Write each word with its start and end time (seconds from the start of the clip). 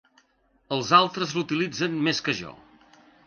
Els 0.77 0.93
altres 0.99 1.35
l'utilitzen 1.37 1.99
més 2.09 2.25
que 2.29 2.35
jo. 2.41 2.57